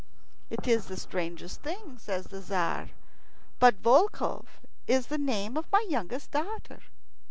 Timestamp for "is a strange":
0.67-1.45